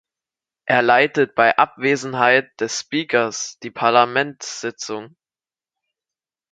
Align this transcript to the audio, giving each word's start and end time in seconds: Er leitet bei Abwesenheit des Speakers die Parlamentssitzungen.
Er 0.65 0.81
leitet 0.81 1.35
bei 1.35 1.55
Abwesenheit 1.59 2.59
des 2.59 2.79
Speakers 2.79 3.59
die 3.59 3.69
Parlamentssitzungen. 3.69 5.15